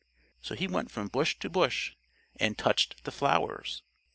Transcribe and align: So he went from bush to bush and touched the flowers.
So 0.41 0.55
he 0.55 0.65
went 0.67 0.89
from 0.89 1.09
bush 1.09 1.37
to 1.37 1.47
bush 1.47 1.93
and 2.37 2.57
touched 2.57 3.03
the 3.03 3.11
flowers. 3.11 3.83